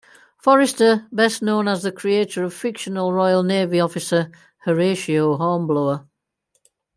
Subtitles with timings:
[0.39, 4.31] Forester, best known as the creator of fictional Royal Navy officer
[4.65, 6.07] Horatio Hornblower.